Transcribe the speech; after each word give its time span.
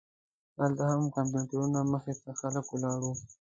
هلته 0.59 0.83
هم 0.89 1.01
د 1.05 1.09
کمپیوټرونو 1.15 1.79
مخې 1.91 2.13
ته 2.23 2.31
خلک 2.39 2.65
ولاړ 2.69 2.97
وو. 3.05 3.13